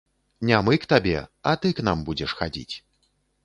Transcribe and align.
Не 0.49 0.61
мы 0.67 0.79
к 0.85 0.89
табе, 0.93 1.21
а 1.51 1.55
ты 1.65 1.73
к 1.81 1.85
нам 1.91 2.03
будзеш 2.11 2.37
хадзіць. 2.43 2.75